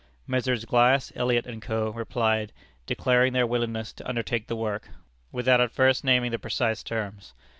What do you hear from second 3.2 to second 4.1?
their willingness to